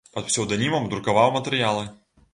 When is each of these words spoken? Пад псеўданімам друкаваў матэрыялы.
Пад 0.13 0.29
псеўданімам 0.29 0.89
друкаваў 0.95 1.37
матэрыялы. 1.37 1.85